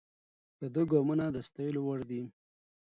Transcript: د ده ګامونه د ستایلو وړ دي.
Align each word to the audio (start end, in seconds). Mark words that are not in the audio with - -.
د 0.59 0.61
ده 0.73 0.81
ګامونه 0.91 1.25
د 1.31 1.37
ستایلو 1.47 1.81
وړ 1.87 1.99
دي. 2.09 2.21